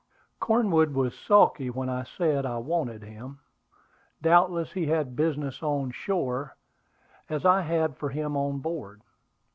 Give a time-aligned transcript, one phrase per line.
[0.39, 3.37] Cornwood was sulky when I said I wanted him.
[4.19, 6.55] Doubtless he had business on shore,
[7.29, 9.03] as I had for him on board.